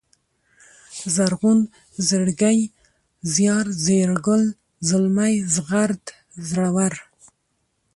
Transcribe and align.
زرغون، 1.15 1.59
زړگی، 2.09 2.59
زيار، 3.33 3.65
زېړگل، 3.83 4.43
زلمی، 4.87 5.33
زغرد، 5.53 6.05
زړور 6.49 6.93